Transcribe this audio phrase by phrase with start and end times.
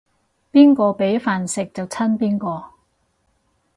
[0.51, 2.71] 邊個畀飯食就親邊個